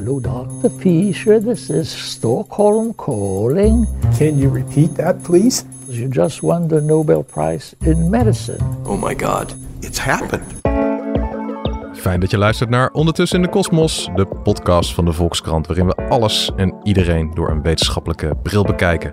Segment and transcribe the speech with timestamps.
[0.00, 0.70] Hello, Dr.
[0.78, 1.40] Fisher.
[1.40, 3.86] This is Stockholm calling.
[4.18, 5.64] Can you repeat that, please?
[5.88, 8.60] You just won the Nobel Prize in Medicine.
[8.86, 10.60] Oh my god, it's happened.
[11.92, 15.86] Fijn dat je luistert naar Ondertussen in de Kosmos, de podcast van de Volkskrant, waarin
[15.86, 19.12] we alles en iedereen door een wetenschappelijke bril bekijken.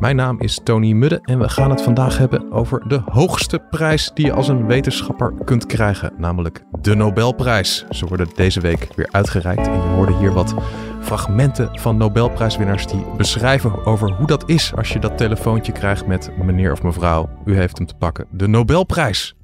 [0.00, 4.10] Mijn naam is Tony Mudde en we gaan het vandaag hebben over de hoogste prijs
[4.14, 7.84] die je als een wetenschapper kunt krijgen, namelijk de Nobelprijs.
[7.90, 10.54] Ze worden deze week weer uitgereikt en je hoorde hier wat
[11.00, 16.30] fragmenten van Nobelprijswinnaars die beschrijven over hoe dat is als je dat telefoontje krijgt met
[16.42, 19.36] meneer of mevrouw, u heeft hem te pakken, de Nobelprijs.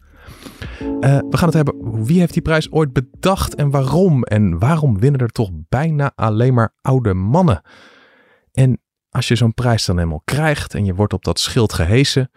[0.80, 4.22] Uh, we gaan het hebben, wie heeft die prijs ooit bedacht en waarom?
[4.22, 7.62] En waarom winnen er toch bijna alleen maar oude mannen?
[8.52, 8.80] En
[9.12, 12.30] als je zo'n prijs dan eenmaal krijgt en je wordt op dat schild gehesen,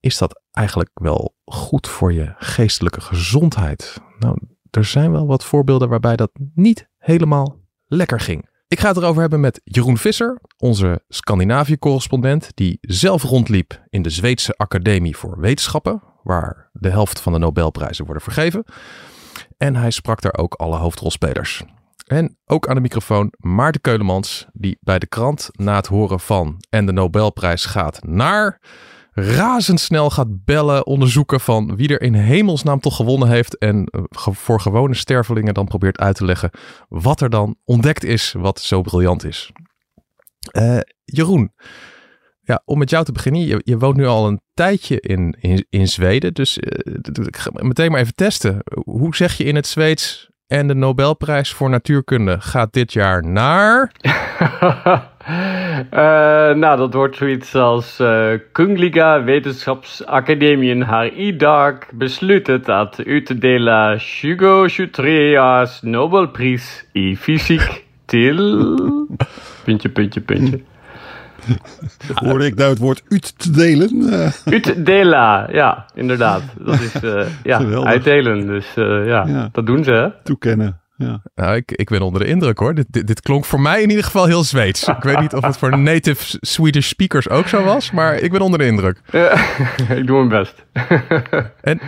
[0.00, 4.00] is dat eigenlijk wel goed voor je geestelijke gezondheid?
[4.18, 4.38] Nou,
[4.70, 8.50] er zijn wel wat voorbeelden waarbij dat niet helemaal lekker ging.
[8.68, 14.10] Ik ga het erover hebben met Jeroen Visser, onze Scandinavië-correspondent, die zelf rondliep in de
[14.10, 18.64] Zweedse Academie voor Wetenschappen, waar de helft van de Nobelprijzen worden vergeven.
[19.56, 21.64] En hij sprak daar ook alle hoofdrolspelers.
[22.12, 26.64] En ook aan de microfoon Maarten Keulemans, die bij de krant na het horen van
[26.70, 28.60] en de Nobelprijs gaat naar
[29.12, 33.58] razendsnel gaat bellen, onderzoeken van wie er in hemelsnaam toch gewonnen heeft.
[33.58, 36.50] En eh, voor gewone stervelingen dan probeert uit te leggen
[36.88, 39.50] wat er dan ontdekt is, wat zo briljant is.
[40.52, 41.52] Uh, Jeroen,
[42.40, 43.46] ja, om met jou te beginnen.
[43.46, 45.36] Je, je woont nu al een tijdje in,
[45.68, 46.34] in, Zweden.
[46.34, 48.62] Dus uh, meteen maar even testen.
[48.84, 53.92] Hoe zeg je in het Zweeds en de Nobelprijs voor natuurkunde gaat dit jaar naar.
[55.90, 65.82] uh, nou, dat wordt zoiets als uh, Kungliga Wetenschapsakademien har idag beslutet att utdela 2023
[65.82, 68.76] Nobelpris i fysik till...
[69.64, 70.60] puntje, puntje, puntje.
[72.14, 74.10] Hoorde ik nou het woord uit te delen?
[74.44, 76.42] Uitdela, ja, inderdaad.
[76.58, 78.46] Dat is uh, ja, uitdelen.
[78.46, 79.92] Dus uh, ja, ja, dat doen ze.
[79.92, 80.22] Hè?
[80.22, 80.80] Toekennen.
[80.96, 81.22] Ja.
[81.34, 82.74] Nou, ik, ik ben onder de indruk hoor.
[82.74, 84.88] Dit, dit, dit, klonk voor mij in ieder geval heel Zweeds.
[84.88, 88.40] Ik weet niet of het voor native Swedish speakers ook zo was, maar ik ben
[88.40, 89.00] onder de indruk.
[89.10, 89.32] Ja,
[89.98, 90.64] ik doe mijn best.
[91.60, 91.80] en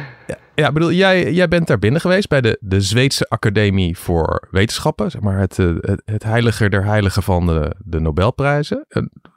[0.55, 5.11] ja, bedoel, jij, jij bent daar binnen geweest bij de, de Zweedse Academie voor Wetenschappen,
[5.11, 8.87] zeg maar het, het, het heiliger der heiligen van de, de Nobelprijzen.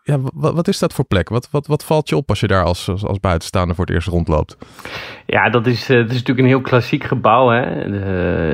[0.03, 1.29] Ja, wat, wat is dat voor plek?
[1.29, 4.07] Wat, wat, wat valt je op als je daar als, als, buitenstaander voor het eerst
[4.07, 4.57] rondloopt?
[5.25, 7.49] Ja, dat is, het is natuurlijk een heel klassiek gebouw.
[7.49, 7.61] Hè?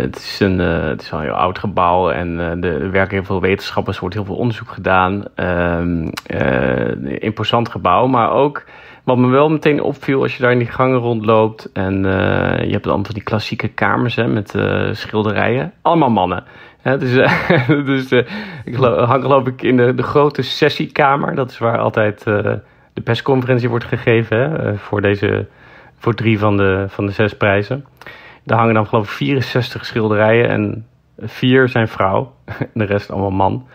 [0.02, 3.96] Het, is een, het is een heel oud gebouw en er werken heel veel wetenschappers,
[3.96, 5.24] er wordt heel veel onderzoek gedaan.
[5.36, 8.64] Uh, imposant gebouw, maar ook
[9.04, 12.72] wat me wel meteen opviel als je daar in die gangen rondloopt en uh, je
[12.72, 15.74] hebt dan van die klassieke kamers hè, met uh, schilderijen.
[15.82, 16.44] Allemaal mannen.
[16.84, 18.12] Dus uh, dus
[18.66, 21.36] ik hang geloof ik in de, de grote sessiekamer.
[21.36, 22.24] Dat is waar altijd
[22.94, 25.48] de persconferentie wordt gegeven hè, voor, deze,
[25.98, 27.86] voor drie van de, van de zes prijzen.
[28.44, 30.86] Daar hangen dan geloof ik 64 schilderijen en
[31.20, 32.34] vier zijn vrouw
[32.74, 33.68] de rest allemaal man.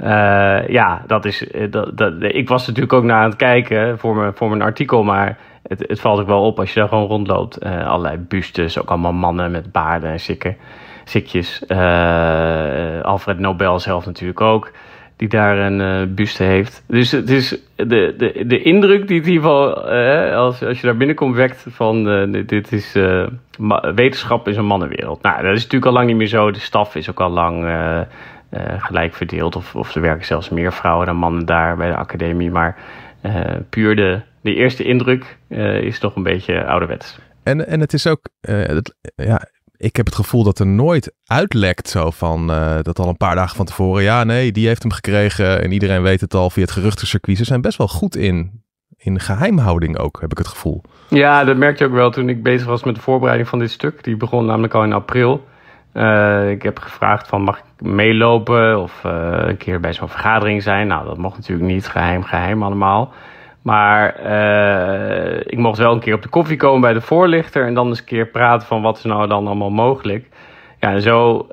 [0.00, 1.46] Uh, ja, dat is.
[1.70, 5.02] Dat, dat, ik was natuurlijk ook naar aan het kijken voor mijn, voor mijn artikel,
[5.02, 7.64] maar het, het valt ook wel op als je daar gewoon rondloopt.
[7.64, 10.56] Uh, allerlei bustes, ook allemaal mannen met baarden en zikken,
[11.04, 11.62] zikjes.
[11.68, 14.70] Uh, Alfred Nobel zelf natuurlijk ook,
[15.16, 16.84] die daar een buste heeft.
[16.86, 19.50] Dus het is de, de, de indruk die het in ieder
[20.34, 22.04] als, als je daar binnenkomt, wekt van
[22.46, 22.96] dit is
[23.94, 25.22] wetenschap is een mannenwereld.
[25.22, 26.50] Nou, dat is natuurlijk al lang niet meer zo.
[26.50, 27.66] De staf is ook al lang
[28.78, 29.56] gelijk verdeeld.
[29.56, 32.50] Of, of er werken zelfs meer vrouwen dan mannen daar bij de academie.
[32.50, 32.76] Maar
[33.22, 37.18] uh, puur de, de eerste indruk uh, is toch een beetje ouderwets.
[37.42, 41.88] En, en het is ook, het, ja, ik heb het gevoel dat er nooit uitlekt
[41.88, 42.46] zo van
[42.82, 44.02] dat al een paar dagen van tevoren.
[44.02, 47.38] Ja, nee, die heeft hem gekregen en iedereen weet het al via het geruchtencircuit.
[47.38, 48.64] Ze zijn best wel goed in,
[48.96, 50.82] in geheimhouding ook, heb ik het gevoel.
[51.08, 53.70] Ja, dat merkte je ook wel toen ik bezig was met de voorbereiding van dit
[53.70, 54.04] stuk.
[54.04, 55.46] Die begon namelijk al in april.
[55.96, 59.12] Uh, ik heb gevraagd van mag ik meelopen of uh,
[59.46, 60.86] een keer bij zo'n vergadering zijn.
[60.86, 63.12] Nou, dat mocht natuurlijk niet, geheim, geheim allemaal.
[63.62, 67.74] Maar uh, ik mocht wel een keer op de koffie komen bij de voorlichter en
[67.74, 70.28] dan eens een keer praten van wat is nou dan allemaal mogelijk.
[70.80, 71.46] Ja, en zo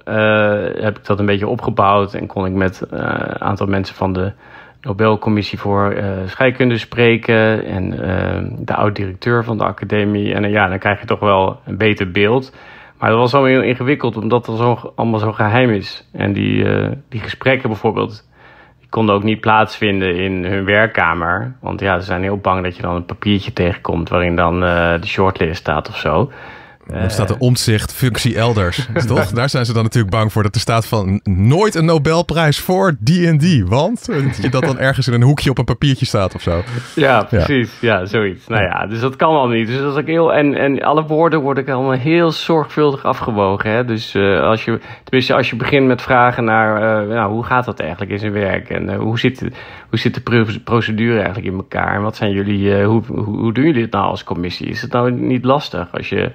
[0.75, 4.31] heb ik dat een beetje opgebouwd en kon ik met een aantal mensen van de
[4.81, 5.95] Nobelcommissie voor
[6.25, 7.89] scheikunde spreken en
[8.59, 10.33] de oud-directeur van de academie.
[10.33, 12.53] En ja, dan krijg je toch wel een beter beeld.
[13.03, 16.07] Maar dat was wel heel ingewikkeld, omdat het zo, allemaal zo geheim is.
[16.11, 18.29] En die, uh, die gesprekken bijvoorbeeld,
[18.79, 21.55] die konden ook niet plaatsvinden in hun werkkamer.
[21.61, 25.01] Want ja, ze zijn heel bang dat je dan een papiertje tegenkomt waarin dan uh,
[25.01, 26.31] de shortlist staat of zo.
[26.87, 29.31] Dan staat de omzicht functie elders, toch?
[29.31, 32.95] Daar zijn ze dan natuurlijk bang voor dat er staat van nooit een Nobelprijs voor
[32.99, 33.65] die en die.
[33.65, 34.09] Want
[34.41, 36.63] je dat dan ergens in een hoekje op een papiertje staat of zo.
[36.95, 37.79] Ja, precies.
[37.81, 38.47] Ja, zoiets.
[38.47, 39.67] Nou ja, dus dat kan al niet.
[39.67, 43.71] Dus dat is ook heel, en, en alle woorden worden allemaal heel zorgvuldig afgewogen.
[43.71, 43.85] Hè?
[43.85, 47.65] Dus uh, als je, tenminste, als je begint met vragen naar uh, nou, hoe gaat
[47.65, 48.69] dat eigenlijk in zijn werk?
[48.69, 49.39] En uh, hoe, zit,
[49.89, 51.95] hoe zit de procedure eigenlijk in elkaar?
[51.95, 54.67] En wat zijn jullie, hoe, hoe, hoe doen jullie het nou als commissie?
[54.67, 56.31] Is het nou niet lastig als je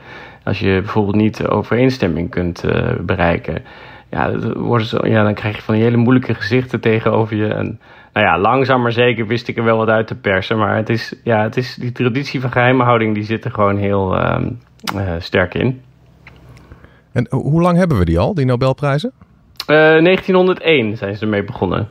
[0.48, 3.62] als je bijvoorbeeld niet overeenstemming kunt uh, bereiken,
[4.10, 7.46] ja, wordt ja, dan krijg je van die hele moeilijke gezichten tegenover je.
[7.46, 7.80] En
[8.12, 10.58] nou ja, langzaam maar zeker wist ik er wel wat uit te persen.
[10.58, 14.16] Maar het is, ja, het is, die traditie van geheimhouding die zit er gewoon heel
[14.16, 14.40] uh,
[14.94, 15.80] uh, sterk in.
[17.12, 19.12] En hoe lang hebben we die al, die Nobelprijzen?
[19.66, 21.88] 1901 zijn ze ermee begonnen.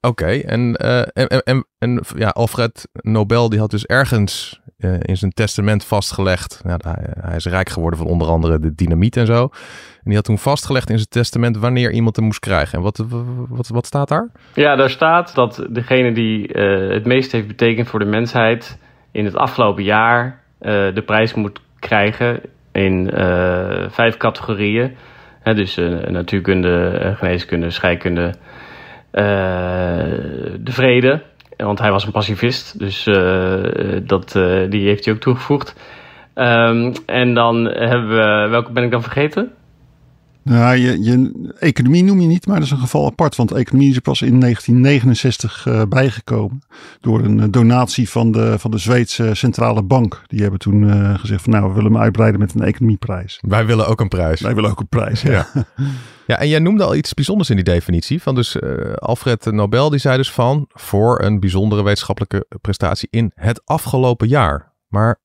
[0.00, 0.40] Oké, okay.
[0.40, 0.74] en,
[1.12, 6.60] en, en, en, ja, Alfred Nobel die had dus ergens uh, in zijn testament vastgelegd.
[6.64, 9.42] Nou, hij, hij, is rijk geworden van onder andere de dynamiet en zo.
[9.42, 12.78] En die had toen vastgelegd in zijn testament wanneer iemand hem moest krijgen.
[12.78, 13.04] En wat,
[13.48, 14.28] wat, wat staat daar?
[14.54, 18.78] Ja, daar staat dat degene die uh, het meest heeft betekend voor de mensheid
[19.12, 20.44] in het afgelopen jaar
[20.94, 22.40] de prijs moet krijgen
[22.72, 23.10] in
[23.90, 24.96] vijf categorieën.
[25.42, 25.76] Dus
[26.08, 28.34] natuurkunde, geneeskunde, scheikunde,
[29.16, 31.22] de vrede
[31.56, 35.74] want hij was een pacifist, dus uh, dat, uh, die heeft hij ook toegevoegd.
[36.34, 39.52] Um, en dan hebben we, welke ben ik dan vergeten?
[40.48, 43.36] Nou, je, je, economie noem je niet, maar dat is een geval apart.
[43.36, 46.62] Want economie is er pas in 1969 uh, bijgekomen.
[47.00, 50.22] Door een donatie van de, van de Zweedse Centrale Bank.
[50.26, 53.38] Die hebben toen uh, gezegd van nou, we willen hem uitbreiden met een economieprijs.
[53.48, 54.40] Wij willen ook een prijs.
[54.40, 55.30] Wij willen ook een prijs, ja.
[55.54, 55.64] ja.
[56.26, 58.22] Ja, en jij noemde al iets bijzonders in die definitie.
[58.22, 63.32] Van dus uh, Alfred Nobel, die zei dus van voor een bijzondere wetenschappelijke prestatie in
[63.34, 64.72] het afgelopen jaar.
[64.88, 65.20] Maar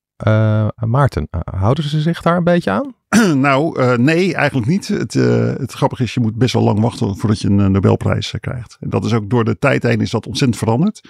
[0.76, 2.96] Maarten, houden ze zich daar een beetje aan?
[3.36, 4.88] nou, uh, nee, eigenlijk niet.
[4.88, 8.34] Het, uh, het grappige is, je moet best wel lang wachten voordat je een Nobelprijs
[8.40, 8.78] krijgt.
[8.80, 11.02] En dat is ook door de tijd heen is dat ontzettend veranderd.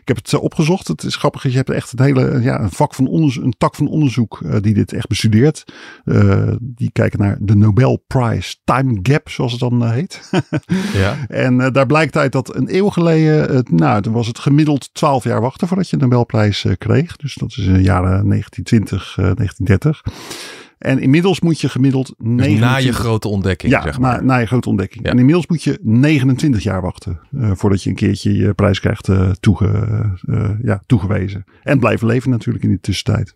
[0.00, 0.88] Ik heb het opgezocht.
[0.88, 3.74] Het is grappig, je hebt echt een hele ja, een vak van onderzoek, een tak
[3.74, 5.64] van onderzoek uh, die dit echt bestudeert.
[6.60, 10.30] die kijken naar de Nobel Prize Time Gap, zoals het dan heet.
[11.02, 11.16] ja.
[11.28, 15.40] En daar blijkt uit dat een eeuw geleden, nou, toen was het gemiddeld 12 jaar
[15.40, 17.16] wachten voordat je een Nobelprijs kreeg.
[17.16, 20.02] Dus dat is in de jaren 1920, 1930.
[20.78, 22.14] En inmiddels moet je gemiddeld.
[22.18, 22.58] 29...
[22.58, 23.72] Dus na je grote ontdekking.
[23.72, 24.16] Ja, zeg maar.
[24.16, 25.04] na, na je grote ontdekking.
[25.04, 25.10] Ja.
[25.10, 27.20] En inmiddels moet je 29 jaar wachten.
[27.32, 29.68] Uh, voordat je een keertje je prijs krijgt uh, toege,
[30.26, 31.44] uh, ja, toegewezen.
[31.62, 33.34] En blijven leven natuurlijk in die tussentijd.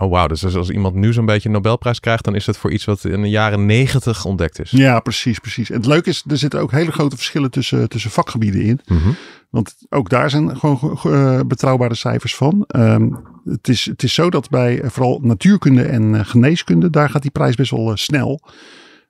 [0.00, 2.72] Oh wauw, dus als iemand nu zo'n beetje een Nobelprijs krijgt, dan is het voor
[2.72, 4.70] iets wat in de jaren negentig ontdekt is.
[4.70, 5.70] Ja, precies, precies.
[5.70, 8.80] En het leuke is, er zitten ook hele grote verschillen tussen, tussen vakgebieden in.
[8.86, 9.16] Mm -hmm.
[9.50, 12.64] Want ook daar zijn gewoon uh, betrouwbare cijfers van.
[12.76, 17.22] Um, het, is, het is zo dat bij vooral natuurkunde en uh, geneeskunde, daar gaat
[17.22, 18.40] die prijs best wel snel.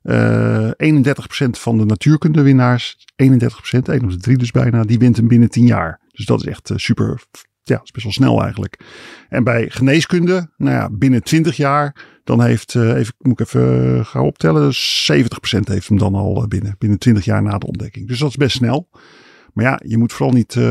[0.03, 0.13] 31%
[1.51, 5.67] van de natuurkundewinnaars, 31%, 1 op de 3 dus bijna, die wint hem binnen 10
[5.67, 6.01] jaar.
[6.09, 7.23] Dus dat is echt super
[7.63, 8.81] ja, is best wel snel eigenlijk.
[9.29, 14.23] En bij geneeskunde, nou ja, binnen 20 jaar, dan heeft, even, moet ik even gaan
[14.23, 14.77] optellen, 70%
[15.65, 18.09] heeft hem dan al binnen, binnen 20 jaar na de ontdekking.
[18.09, 18.89] Dus dat is best snel.
[19.55, 20.65] Maar ja, je moet vooral niet uh,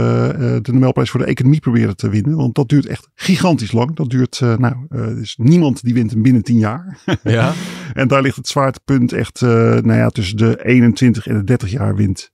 [0.62, 2.36] de Nobelprijs voor de economie proberen te winnen.
[2.36, 3.96] Want dat duurt echt gigantisch lang.
[3.96, 6.98] Dat duurt, uh, nou, uh, is niemand die wint hem binnen 10 jaar.
[7.24, 7.54] Ja.
[7.94, 11.96] en daar ligt het zwaartepunt echt, nou ja, tussen de 21 en de 30 jaar
[11.96, 12.32] wint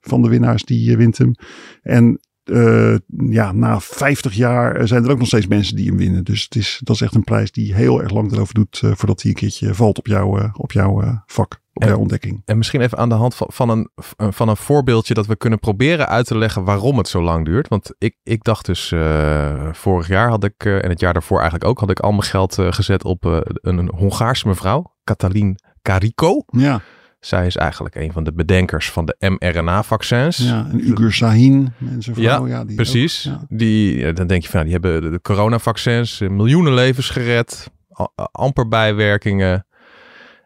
[0.00, 1.34] van de winnaars die wint hem.
[1.82, 2.94] En uh,
[3.28, 6.24] ja, na 50 jaar zijn er ook nog steeds mensen die hem winnen.
[6.24, 8.92] Dus het is, dat is echt een prijs die heel erg lang erover doet uh,
[8.94, 12.42] voordat hij een keertje valt op, jou, uh, op jouw vak, op en, jouw ontdekking.
[12.44, 13.88] En misschien even aan de hand van, van, een,
[14.32, 17.68] van een voorbeeldje dat we kunnen proberen uit te leggen waarom het zo lang duurt.
[17.68, 18.94] Want ik, ik dacht dus,
[19.72, 22.54] vorig jaar had ik, en het jaar daarvoor eigenlijk ook, had ik al mijn geld
[22.58, 26.44] gezet op een, een Hongaarse mevrouw, Katalin Kariko.
[26.46, 26.80] Ja.
[27.24, 30.36] Zij is eigenlijk een van de bedenkers van de mRNA-vaccins.
[30.36, 32.46] Ja, en Ugur Sahin en zijn vrouw.
[32.46, 33.28] Ja, ja die precies.
[33.28, 33.56] Ook, ja.
[33.56, 37.70] Die, dan denk je van, die hebben de coronavaccins, miljoenen levens gered,
[38.32, 39.66] amper bijwerkingen.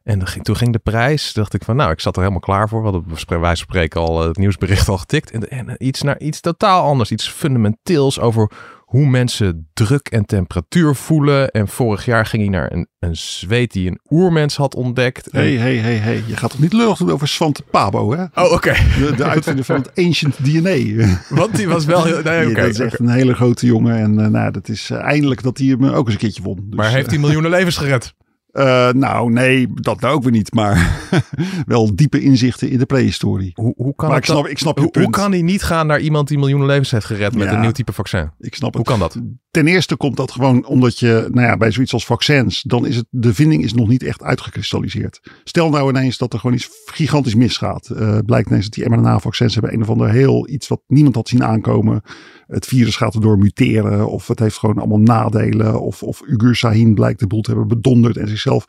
[0.05, 2.79] En toen ging de prijs, dacht ik van, nou, ik zat er helemaal klaar voor.
[2.79, 5.31] We hadden van spreken al het nieuwsbericht al getikt.
[5.31, 8.51] En, en iets naar iets totaal anders, iets fundamenteels over
[8.89, 11.51] hoe mensen druk en temperatuur voelen.
[11.51, 15.29] En vorig jaar ging hij naar een, een zweet die een oermens had ontdekt.
[15.31, 16.23] Hé, hé, hé, hé.
[16.27, 18.23] Je gaat toch niet lullig doen over Svante Pabo, hè?
[18.23, 18.55] Oh, oké.
[18.55, 18.75] Okay.
[18.99, 21.07] De, de uitvinder van het ancient DNA.
[21.29, 22.23] Want die was wel heel...
[22.23, 23.07] Nee, okay, dat is echt okay.
[23.07, 23.97] een hele grote jongen.
[23.97, 26.57] En uh, nou, dat is uh, eindelijk dat hij hem ook eens een keertje won.
[26.57, 28.15] Dus, maar heeft hij miljoenen levens gered?
[28.53, 30.55] Uh, nou, nee, dat nou ook weer niet.
[30.55, 31.09] Maar
[31.67, 33.51] wel diepe inzichten in de prehistorie.
[33.55, 35.05] Hoe, hoe kan maar ik snap, ik snap je hoe, punt.
[35.05, 37.61] hoe kan hij niet gaan naar iemand die miljoenen levens heeft gered met ja, een
[37.61, 38.31] nieuw type vaccin?
[38.39, 38.91] Ik snap hoe het.
[38.91, 39.21] kan dat?
[39.59, 42.97] Ten eerste komt dat gewoon omdat je, nou ja, bij zoiets als vaccins, dan is
[42.97, 45.21] het, de vinding is nog niet echt uitgekristalliseerd.
[45.45, 47.91] Stel nou ineens dat er gewoon iets gigantisch misgaat.
[47.93, 51.29] Uh, blijkt ineens dat die mRNA-vaccins hebben een of ander heel iets wat niemand had
[51.29, 52.03] zien aankomen.
[52.47, 55.81] Het virus gaat erdoor muteren of het heeft gewoon allemaal nadelen.
[55.81, 58.65] Of, of Ugur Sahin blijkt de boel te hebben bedonderd en zichzelf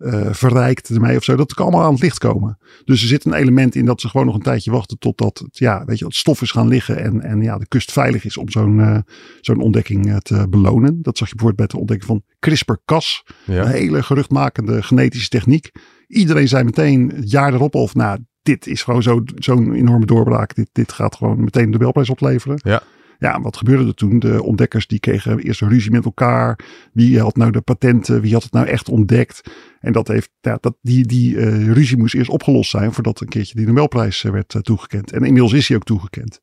[0.00, 1.36] uh, verrijkt ermee of zo.
[1.36, 2.58] Dat kan allemaal aan het licht komen.
[2.84, 5.58] Dus er zit een element in dat ze gewoon nog een tijdje wachten totdat het,
[5.58, 8.36] ja, weet je, het stof is gaan liggen en, en ja, de kust veilig is
[8.36, 8.98] om zo'n uh,
[9.40, 11.02] zo'n ontdekking uh, te belonen.
[11.02, 13.24] Dat zag je bijvoorbeeld bij de ontdekking van CRISPR-Cas.
[13.44, 13.62] Ja.
[13.62, 15.70] Een hele geruchtmakende genetische techniek.
[16.06, 20.54] Iedereen zei meteen het jaar erop of nou, dit is gewoon zo'n zo enorme doorbraak.
[20.54, 22.60] Dit, dit gaat gewoon meteen de Nobelprijs opleveren.
[22.62, 22.82] Ja.
[23.20, 24.18] Ja, wat gebeurde er toen?
[24.18, 26.58] De ontdekkers die kregen eerst een ruzie met elkaar.
[26.92, 28.20] Wie had nou de patenten?
[28.20, 29.50] Wie had het nou echt ontdekt?
[29.80, 33.28] En dat heeft, ja, dat, die, die uh, ruzie moest eerst opgelost zijn voordat een
[33.28, 35.12] keertje die Nobelprijs uh, werd uh, toegekend.
[35.12, 36.40] En inmiddels is hij ook toegekend.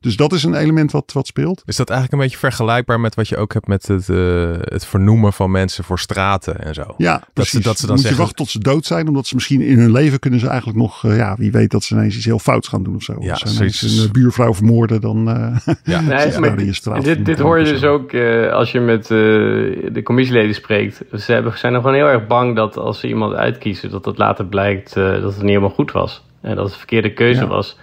[0.00, 1.62] Dus dat is een element wat, wat speelt.
[1.66, 4.86] Is dat eigenlijk een beetje vergelijkbaar met wat je ook hebt met het, uh, het
[4.86, 6.94] vernoemen van mensen voor straten en zo?
[6.96, 7.52] Ja, dat precies.
[7.52, 8.20] Ze, dat ze dan Moet zeggen...
[8.20, 10.78] je wachten tot ze dood zijn, omdat ze misschien in hun leven kunnen ze eigenlijk
[10.78, 13.16] nog, uh, ja, wie weet dat ze ineens iets heel fouts gaan doen of zo.
[13.20, 16.00] Ja, Als ze ineens een uh, buurvrouw vermoorden, dan uh, ja.
[16.00, 17.04] nee, maar, in je straat.
[17.04, 18.14] Dit, dit hoor je dus ook
[18.52, 21.02] als je met de commissieleden spreekt.
[21.12, 24.18] Ze hebben, zijn nog gewoon heel erg bang dat als ze iemand uitkiezen, dat het
[24.18, 26.24] later blijkt dat het niet helemaal goed was.
[26.40, 27.46] En dat het een verkeerde keuze ja.
[27.46, 27.76] was.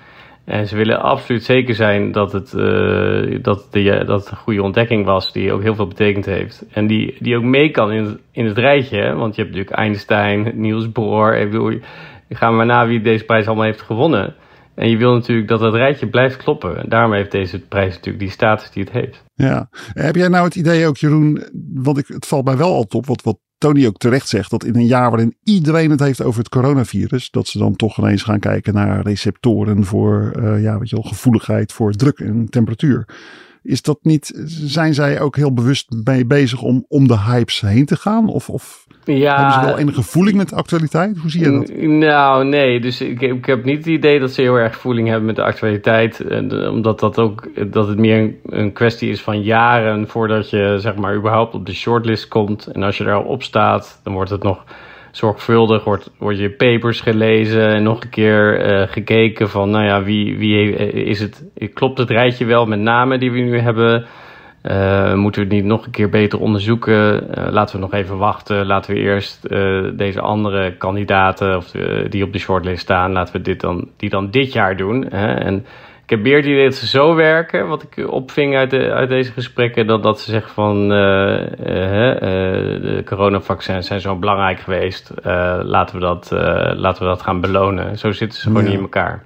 [0.46, 5.06] En ze willen absoluut zeker zijn dat het, uh, dat, de, dat een goede ontdekking
[5.06, 6.66] was, die ook heel veel betekend heeft.
[6.72, 9.14] En die, die ook mee kan in het, in het rijtje.
[9.14, 11.36] Want je hebt natuurlijk Einstein, Niels Bohr.
[11.36, 11.80] Ik bedoel,
[12.30, 14.36] gaat maar na wie deze prijs allemaal heeft gewonnen.
[14.75, 16.78] En je wil natuurlijk dat dat rijtje blijft kloppen.
[16.78, 19.24] En daarom heeft deze prijs natuurlijk die status die het heeft.
[19.34, 19.68] Ja.
[19.94, 23.06] Heb jij nou het idee ook, Jeroen, want ik, het valt mij wel altijd op,
[23.06, 26.39] wat, wat Tony ook terecht zegt, dat in een jaar waarin iedereen het heeft over
[26.39, 30.89] het coronavirus, dat ze dan toch ineens gaan kijken naar receptoren voor uh, ja, weet
[30.89, 33.07] je wel, gevoeligheid voor druk en temperatuur.
[33.63, 34.31] Is dat niet,
[34.65, 38.27] zijn zij ook heel bewust mee bezig om om de hypes heen te gaan?
[38.27, 41.17] Of, of ja, hebben ze wel enige voeling met de actualiteit?
[41.17, 41.77] Hoe zie je dat?
[41.81, 42.79] Nou, nee.
[42.79, 45.43] Dus ik, ik heb niet het idee dat ze heel erg voeling hebben met de
[45.43, 46.25] actualiteit.
[46.69, 50.95] Omdat dat ook dat het meer een, een kwestie is van jaren voordat je zeg
[50.95, 52.67] maar überhaupt op de shortlist komt.
[52.67, 54.63] En als je daar op staat, dan wordt het nog
[55.12, 60.03] zorgvuldig, wordt, wordt je papers gelezen en nog een keer uh, gekeken van, nou ja,
[60.03, 61.43] wie, wie is het,
[61.74, 64.05] klopt het rijtje wel met namen die we nu hebben?
[64.69, 67.27] Uh, moeten we het niet nog een keer beter onderzoeken?
[67.38, 68.65] Uh, laten we nog even wachten.
[68.65, 71.72] Laten we eerst uh, deze andere kandidaten of
[72.10, 75.05] die op de shortlist staan, laten we dit dan, die dan dit jaar doen.
[75.10, 75.34] Hè?
[75.34, 75.65] En
[76.03, 79.10] ik heb meer het idee dat ze zo werken, wat ik opving uit, de, uit
[79.10, 85.12] deze gesprekken, dan dat ze zeggen van de coronavaccins zijn zo belangrijk geweest.
[85.63, 86.29] laten, we dat,
[86.75, 87.98] laten we dat gaan belonen.
[87.98, 88.67] Zo zitten ze gewoon ja.
[88.67, 89.24] niet in elkaar.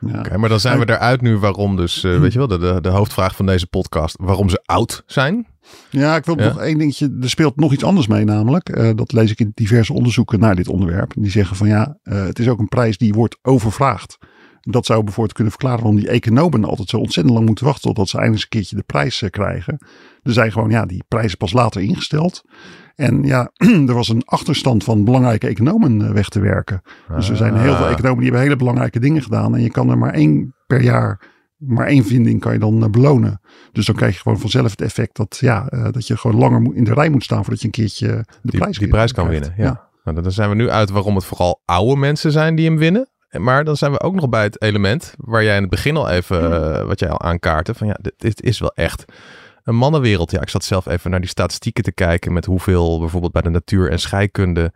[0.00, 0.36] Ja.
[0.36, 2.88] Maar dan zijn we eruit nu waarom dus, uh, weet je wel, de, de, de,
[2.88, 5.46] hoofdvraag van deze podcast, waarom ze oud zijn.
[5.90, 6.44] Ja, ik wil ja.
[6.44, 8.76] nog één dingetje, er speelt nog iets anders mee namelijk.
[8.76, 11.12] Uh, dat lees ik in diverse onderzoeken naar dit onderwerp.
[11.16, 14.18] Die zeggen van ja, uh, het is ook een prijs die wordt overvraagd.
[14.60, 18.08] Dat zou bijvoorbeeld kunnen verklaren waarom die economen altijd zo ontzettend lang moeten wachten totdat
[18.08, 19.78] ze eindelijk een keertje de prijs krijgen.
[20.22, 22.44] Er zijn gewoon ja, die prijzen pas later ingesteld.
[22.94, 23.50] En ja,
[23.88, 26.82] er was een achterstand van belangrijke economen weg te werken.
[27.16, 29.54] Dus er zijn heel veel economen die hebben hele belangrijke dingen gedaan.
[29.54, 31.20] En je kan er maar één per jaar,
[31.56, 33.40] maar één vinding kan je dan belonen.
[33.72, 36.74] Dus dan krijg je gewoon vanzelf het effect dat, ja, uh, dat je gewoon langer
[36.74, 39.26] in de rij moet staan voordat je een keertje de die, prijs, die prijs kan
[39.26, 39.46] krijgt.
[39.46, 39.64] winnen.
[39.64, 39.70] Ja.
[40.04, 40.12] ja.
[40.12, 43.08] Nou, dan zijn we nu uit waarom het vooral oude mensen zijn die hem winnen.
[43.30, 46.08] Maar dan zijn we ook nog bij het element waar jij in het begin al
[46.08, 47.74] even, uh, wat jij al aankaartte.
[47.74, 49.04] Van ja, dit, dit is wel echt
[49.62, 50.30] een mannenwereld.
[50.30, 53.48] Ja, ik zat zelf even naar die statistieken te kijken met hoeveel bijvoorbeeld bij de
[53.48, 54.72] natuur en scheikunde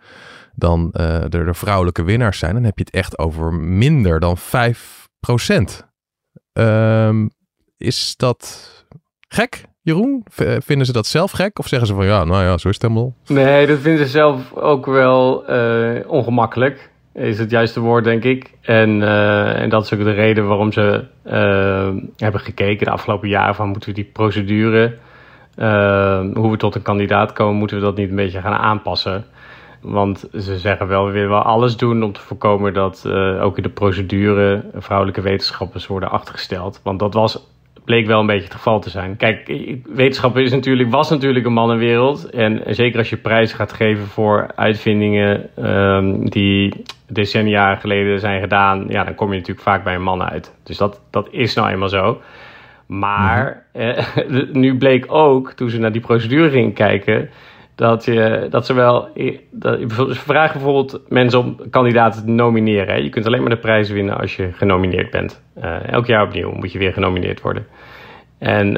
[0.54, 2.54] dan uh, er de vrouwelijke winnaars zijn.
[2.54, 5.86] Dan heb je het echt over minder dan 5 procent.
[6.52, 7.30] Um,
[7.76, 8.70] is dat
[9.28, 10.24] gek, Jeroen?
[10.30, 11.58] V vinden ze dat zelf gek?
[11.58, 13.14] Of zeggen ze van ja, nou ja, zo is het helemaal?
[13.26, 18.50] Nee, dat vinden ze zelf ook wel uh, ongemakkelijk is het juiste woord, denk ik.
[18.60, 23.28] En, uh, en dat is ook de reden waarom ze uh, hebben gekeken de afgelopen
[23.28, 24.98] jaren van moeten we die procedure,
[25.58, 29.24] uh, hoe we tot een kandidaat komen, moeten we dat niet een beetje gaan aanpassen.
[29.80, 33.08] Want ze zeggen wel, we willen wel alles doen om te voorkomen dat
[33.40, 36.80] ook in de procedure vrouwelijke wetenschappers worden achtergesteld.
[36.82, 37.46] Want dat was
[37.84, 39.16] bleek wel een beetje het geval te zijn.
[39.16, 39.52] Kijk,
[39.84, 42.30] wetenschap is natuurlijk, was natuurlijk een mannenwereld.
[42.30, 48.84] En zeker als je prijzen gaat geven voor uitvindingen um, die decennia geleden zijn gedaan,
[48.88, 50.54] ja, dan kom je natuurlijk vaak bij een man uit.
[50.62, 52.20] Dus dat, dat is nou eenmaal zo.
[52.86, 53.90] Maar mm-hmm.
[53.90, 57.30] eh, nu bleek ook, toen ze naar die procedure gingen kijken,
[57.74, 59.08] dat, je, dat ze wel.
[59.50, 62.94] Dat, ze vragen bijvoorbeeld mensen om kandidaten te nomineren.
[62.94, 63.00] Hè.
[63.00, 65.42] Je kunt alleen maar de prijs winnen als je genomineerd bent.
[65.58, 67.66] Uh, elk jaar opnieuw moet je weer genomineerd worden.
[68.38, 68.72] En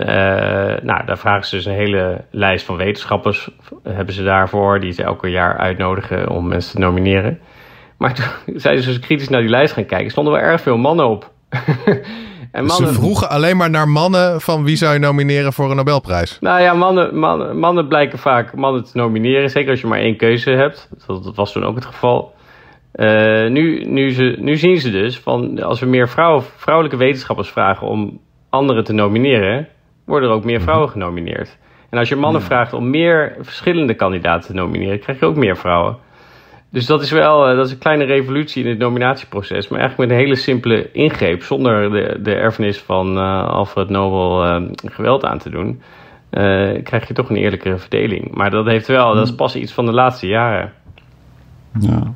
[0.83, 3.51] nou, daar vragen ze dus een hele lijst van wetenschappers,
[3.83, 7.41] hebben ze daarvoor, die ze elke jaar uitnodigen om mensen te nomineren.
[7.99, 8.25] Maar toen
[8.61, 11.31] zijn ze dus kritisch naar die lijst gaan kijken, stonden wel erg veel mannen op.
[12.53, 12.89] en mannen...
[12.89, 16.39] Ze vroegen alleen maar naar mannen van wie zou je nomineren voor een Nobelprijs?
[16.41, 19.51] Nou ja, mannen, mannen, mannen blijken vaak mannen te nomineren.
[19.51, 20.89] Zeker als je maar één keuze hebt.
[21.07, 22.33] Dat, dat was toen ook het geval.
[22.95, 26.09] Uh, nu, nu, ze, nu zien ze dus van als we meer
[26.57, 28.21] vrouwelijke wetenschappers vragen om
[28.51, 29.69] anderen te nomineren,
[30.05, 30.65] worden er ook meer mhm.
[30.65, 31.59] vrouwen genomineerd.
[31.91, 35.57] En als je mannen vraagt om meer verschillende kandidaten te nomineren, krijg je ook meer
[35.57, 35.97] vrouwen.
[36.75, 39.69] Dus dat is wel uh, dat is een kleine revolutie in het nominatieproces.
[39.69, 41.43] Maar eigenlijk met een hele simpele ingreep.
[41.43, 45.81] Zonder de, de erfenis van uh, Alfred Nobel uh, geweld aan te doen.
[46.83, 48.35] krijg je toch een eerlijkere verdeling.
[48.35, 50.73] Maar dat heeft wel, dat is pas iets van de laatste jaren.
[51.81, 52.15] Ja.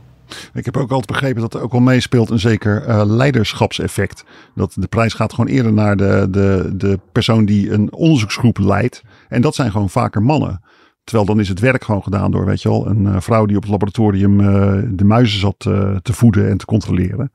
[0.55, 4.25] Ik heb ook altijd begrepen dat er ook wel meespeelt een zeker leiderschapseffect.
[4.55, 9.03] Dat de prijs gaat gewoon eerder naar de, de, de persoon die een onderzoeksgroep leidt.
[9.29, 10.61] En dat zijn gewoon vaker mannen.
[11.09, 13.57] Terwijl dan is het werk gewoon gedaan door, weet je wel, een uh, vrouw die
[13.57, 17.33] op het laboratorium uh, de muizen zat uh, te voeden en te controleren.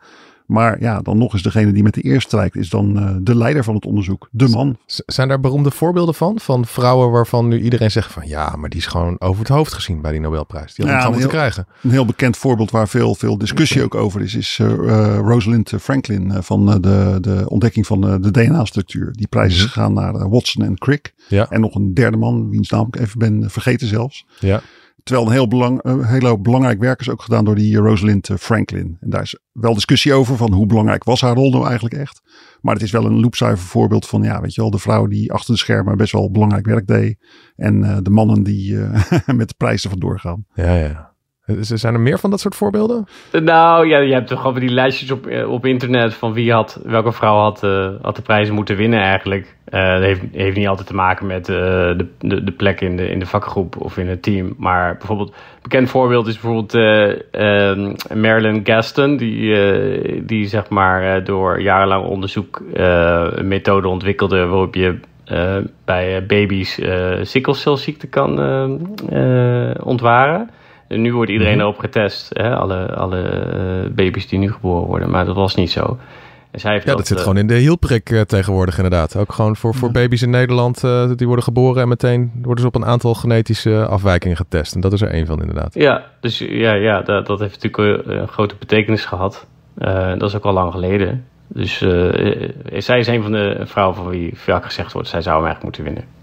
[0.54, 3.36] Maar ja, dan nog eens degene die met de eerste strijkt, is dan uh, de
[3.36, 4.78] leider van het onderzoek, de man.
[4.86, 6.40] zijn daar beroemde voorbeelden van?
[6.40, 9.74] Van vrouwen waarvan nu iedereen zegt van ja, maar die is gewoon over het hoofd
[9.74, 10.74] gezien bij die Nobelprijs.
[10.74, 11.68] Die had ja, moeten krijgen.
[11.82, 16.44] Een heel bekend voorbeeld waar veel, veel discussie ook over is, is uh, Rosalind Franklin
[16.44, 19.14] van de, de ontdekking van de DNA-structuur.
[19.14, 19.68] Die prijs is mhm.
[19.68, 21.14] gegaan naar Watson en Crick.
[21.28, 21.50] Ja.
[21.50, 24.26] En nog een derde man, wiens naam ik even ben vergeten zelfs.
[24.40, 24.62] Ja.
[25.04, 28.98] Terwijl een heel belang, een belangrijk werk is ook gedaan door die Rosalind Franklin.
[29.00, 32.22] En daar is wel discussie over van hoe belangrijk was haar rol nou eigenlijk echt.
[32.62, 35.32] Maar het is wel een loepzuiver voorbeeld van, ja, weet je wel, de vrouw die
[35.32, 37.18] achter de schermen best wel belangrijk werk deed.
[37.56, 40.46] En uh, de mannen die uh, met de prijzen vandoor gaan.
[40.54, 41.13] Ja, ja.
[41.62, 43.08] Zijn er meer van dat soort voorbeelden?
[43.32, 46.80] Nou ja, je hebt toch gewoon die lijstjes op, eh, op internet van wie had,
[46.84, 49.56] welke vrouw had, uh, had de prijzen moeten winnen eigenlijk.
[49.70, 52.98] Uh, dat heeft, heeft niet altijd te maken met uh, de, de, de plek in
[52.98, 54.54] de, in de vakgroep of in het team.
[54.58, 61.62] Maar bijvoorbeeld, een bekend voorbeeld is bijvoorbeeld uh, Marilyn Gaston, die, die zeg maar door
[61.62, 65.00] jarenlang onderzoek een methode ontwikkelde waarop je
[65.86, 66.80] bij baby's
[67.22, 68.30] sikkelcelziekte kan
[69.84, 70.50] ontwaren.
[70.88, 71.62] En nu wordt iedereen mhm.
[71.62, 72.56] erop getest, hè?
[72.56, 75.98] Alle, alle baby's die nu geboren worden, maar dat was niet zo
[76.62, 79.16] ja, dat, zit gewoon in de hielprik uh, tegenwoordig inderdaad.
[79.16, 82.68] Ook gewoon voor, voor baby's in Nederland, uh, die worden geboren en meteen worden ze
[82.68, 84.76] op een aantal genetische afwijkingen getest.
[84.76, 85.74] En dat is er één van inderdaad.
[85.74, 89.46] Ja, dus ja, ja dat, dat heeft natuurlijk een grote betekenis gehad.
[89.78, 91.26] Uh, dat is ook al lang geleden.
[91.48, 91.78] Dus
[92.78, 95.78] zij is een van de vrouwen van wie vaak gezegd wordt, zij zou hem eigenlijk
[95.78, 96.22] moeten winnen.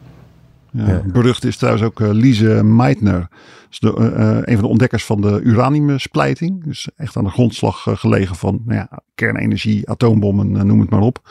[0.70, 3.28] Ja, Berucht is trouwens ook Lise Meitner
[3.78, 6.64] de, uh, een van de ontdekkers van de uraniumsplijting.
[6.64, 11.00] Dus echt aan de grondslag uh, gelegen van nou ja, kernenergie, atoombommen, noem het maar
[11.00, 11.30] op.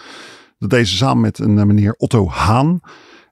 [0.58, 2.80] Dat deed ze samen met een meneer Otto Haan.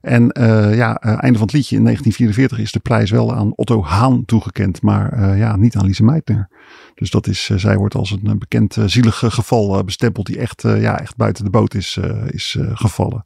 [0.00, 0.30] En
[0.74, 4.82] ja, einde van het liedje in 1944 is de prijs wel aan Otto Haan toegekend,
[4.82, 6.48] maar ja, niet aan Lise Meitner.
[6.94, 11.16] Dus dat is, zij wordt als een bekend zielig geval bestempeld die echt, ja, echt
[11.16, 13.24] buiten de boot is, is gevallen.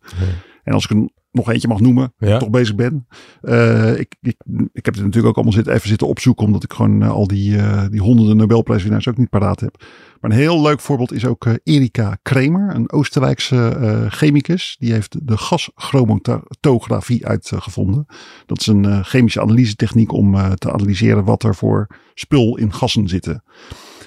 [0.63, 2.39] En als ik een nog eentje mag noemen, ja.
[2.39, 3.07] toch bezig ben.
[3.43, 4.37] Uh, ik, ik,
[4.73, 7.27] ik heb het natuurlijk ook allemaal zitten, even zitten opzoeken, omdat ik gewoon uh, al
[7.27, 9.85] die, uh, die honderden Nobelprijswinnaars ook niet paraat heb.
[10.21, 14.77] Maar een heel leuk voorbeeld is ook Erika Kremer, een Oostenrijkse chemicus.
[14.79, 18.07] Die heeft de gaschromatografie uitgevonden.
[18.47, 23.09] Dat is een chemische analyse techniek om te analyseren wat er voor spul in gassen
[23.09, 23.43] zitten.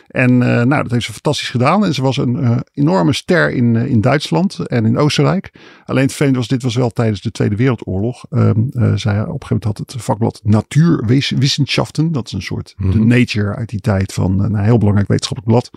[0.07, 1.85] En uh, nou, dat heeft ze fantastisch gedaan.
[1.85, 5.51] En ze was een uh, enorme ster in, uh, in Duitsland en in Oostenrijk.
[5.85, 8.25] Alleen het vervelend was, dit was wel tijdens de Tweede Wereldoorlog.
[8.29, 12.11] Um, zij op een gegeven moment had het vakblad Natuurwissenschaften.
[12.11, 12.99] Dat is een soort mm -hmm.
[12.99, 15.69] de Nature uit die tijd van een heel belangrijk wetenschappelijk blad.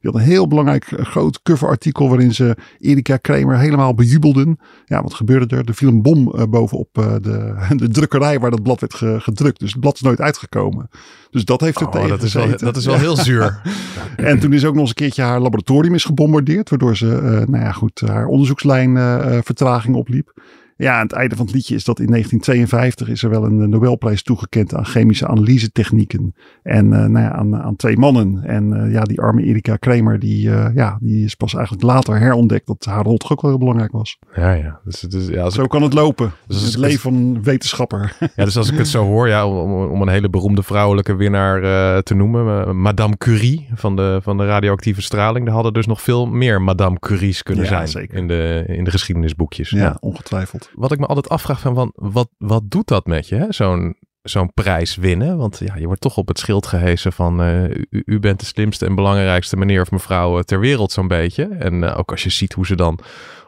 [0.00, 4.58] Die had een heel belangrijk groot coverartikel waarin ze Erika Kramer helemaal bejubelden.
[4.84, 5.64] Ja, wat gebeurde er?
[5.68, 9.60] Er viel een bom bovenop de, de drukkerij waar dat blad werd gedrukt.
[9.60, 10.88] Dus het blad is nooit uitgekomen.
[11.30, 13.60] Dus dat heeft het oh, tegen dat is, wel, dat is wel heel zuur.
[14.16, 16.70] en toen is ook nog eens een keertje haar laboratorium is gebombardeerd.
[16.70, 20.32] Waardoor ze, uh, nou ja goed, haar onderzoekslijn uh, vertraging opliep.
[20.78, 23.68] Ja, aan het einde van het liedje is dat in 1952 is er wel een
[23.70, 26.34] Nobelprijs toegekend aan chemische analyse technieken.
[26.62, 28.44] En uh, nou ja, aan, aan twee mannen.
[28.44, 32.18] En uh, ja, die arme Erika Kramer, die, uh, ja, die is pas eigenlijk later
[32.18, 34.18] herontdekt dat haar rol toch ook wel heel belangrijk was.
[34.34, 34.80] Ja, ja.
[34.84, 36.32] Dus, dus, ja zo kan het lopen.
[36.46, 38.16] Dus het leven van een wetenschapper.
[38.36, 42.02] Ja, dus als ik het zo hoor, ja, om, om een hele beroemde vrouwelijke winnaar
[42.02, 42.80] te noemen.
[42.80, 45.46] Madame Curie van de, van de radioactieve straling.
[45.46, 48.18] Er hadden dus nog veel meer Madame Curies kunnen ja, zijn zeker.
[48.18, 49.70] In, de, in de geschiedenisboekjes.
[49.70, 50.65] Ja, ja, ongetwijfeld.
[50.74, 54.96] Wat ik me altijd afvraag van, wat, wat doet dat met je, zo'n zo'n prijs
[54.96, 55.36] winnen?
[55.36, 58.46] Want ja, je wordt toch op het schild gehezen van uh, u, u, bent de
[58.46, 61.44] slimste en belangrijkste meneer of mevrouw ter wereld zo'n beetje.
[61.44, 62.98] En uh, ook als je ziet hoe ze dan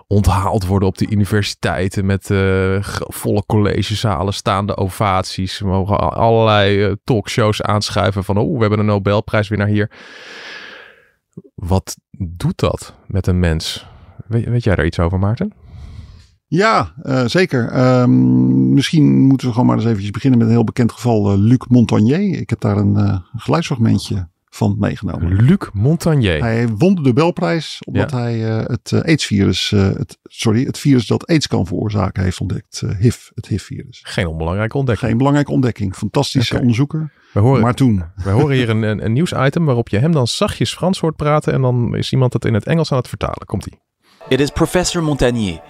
[0.06, 2.26] onthaald worden op de universiteiten met
[2.96, 5.58] volle collegezalen, staande ovaties.
[5.58, 9.90] We mogen allerlei talkshows aanschuiven van, oh, we hebben een Nobelprijswinnaar hier.
[11.54, 13.86] Wat doet dat met een mens?
[14.26, 15.52] Weet, weet jij daar iets over, Maarten?
[16.48, 17.90] Ja, uh, zeker.
[18.00, 21.32] Um, misschien moeten we gewoon maar eens eventjes beginnen met een heel bekend geval.
[21.32, 22.40] Uh, Luc Montagnier.
[22.40, 25.32] Ik heb daar een uh, geluidsfragmentje van meegenomen.
[25.32, 26.40] Luc Montagnier.
[26.40, 28.18] Hij won de Nobelprijs omdat ja.
[28.18, 32.82] hij het AIDS-virus, het, sorry, het virus dat AIDS kan veroorzaken, heeft ontdekt.
[32.98, 34.00] HIV, het HIV-virus.
[34.02, 35.08] Geen onbelangrijke ontdekking.
[35.08, 35.94] Geen belangrijke ontdekking.
[35.94, 36.60] Fantastische okay.
[36.60, 37.12] onderzoeker.
[37.32, 38.04] We horen, maar toen.
[38.14, 41.52] We horen hier een, een, een nieuwsitem waarop je hem dan zachtjes Frans hoort praten
[41.52, 43.46] en dan is iemand het in het Engels aan het vertalen.
[43.46, 43.80] Komt-ie.
[44.28, 45.60] It is Professor Montagnier.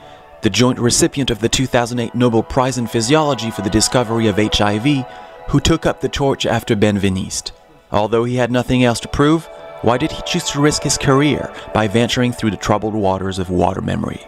[0.42, 5.04] The joint recipient of the 2008 Nobel Prize in Physiology for the discovery of HIV,
[5.48, 7.52] who took up the torch after Benveniste.
[7.90, 9.46] Although he had nothing else to prove,
[9.82, 13.50] why did he choose to risk his career by venturing through the troubled waters of
[13.50, 14.26] water memory?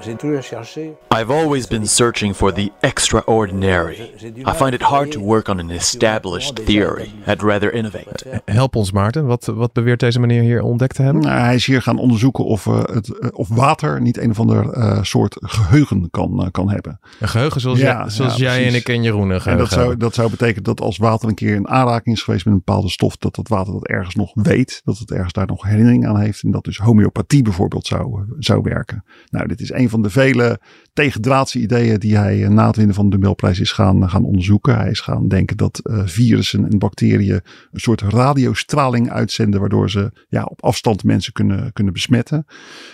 [0.00, 4.10] I've always been searching for the extraordinary.
[4.46, 7.10] I find it hard to work on an established theory.
[7.26, 8.42] I'd rather innovate.
[8.44, 9.26] Help ons, Maarten.
[9.26, 11.22] Wat, wat beweert deze meneer hier ontdekt te hebben?
[11.22, 14.40] Nou, hij is hier gaan onderzoeken of, uh, het, uh, of water niet een of
[14.40, 17.00] ander uh, soort geheugen kan, kan hebben.
[17.20, 19.70] Een geheugen zoals, ja, jij, zoals ja, jij en ik en Jeroen een en dat
[19.70, 22.62] zou, dat zou betekenen dat als water een keer in aanraking is geweest met een
[22.64, 26.06] bepaalde stof, dat dat water dat ergens nog weet, dat het ergens daar nog herinnering
[26.06, 26.42] aan heeft.
[26.42, 29.04] En dat dus homeopathie bijvoorbeeld zou, zou werken.
[29.30, 30.60] Nou, dit is een van de vele
[30.92, 34.76] tegendraadse ideeën die hij na het winnen van de Nobelprijs is gaan, gaan onderzoeken.
[34.76, 37.40] Hij is gaan denken dat uh, virussen en bacteriën
[37.72, 42.46] een soort radiostraling uitzenden, waardoor ze ja, op afstand mensen kunnen, kunnen besmetten.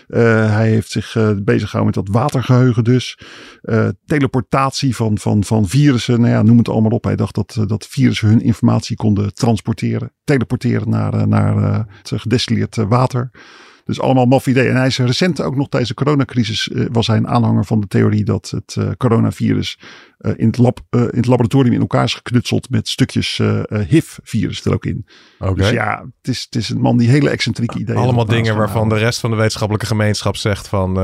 [0.06, 3.18] Hij heeft zich uh, bezig gehouden met dat watergeheugen dus.
[4.06, 7.04] teleportatie van, van, van virussen, nou ja, noem het allemaal op.
[7.04, 13.30] Hij dacht dat, dat virussen hun informatie konden transporteren, teleporteren naar, naar het gedestilleerd water.
[13.84, 14.70] Dus allemaal maf ideeën.
[14.70, 17.80] En hij is recent ook nog tijdens de coronacrisis uh, was hij een aanhanger van
[17.80, 19.78] de theorie dat het uh, coronavirus
[20.18, 23.40] uh, in, het lab, in het laboratorium in elkaar is geknutseld met stukjes
[23.88, 25.06] HIV-virus er ook in.
[25.38, 25.54] Okay.
[25.54, 28.88] Dus ja, het is, het is een man die hele excentrieke ideeën Allemaal dingen waarvan
[28.88, 30.94] de rest van de wetenschappelijke gemeenschap zegt van